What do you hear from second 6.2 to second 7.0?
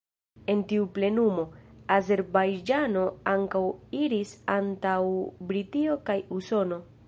Usono.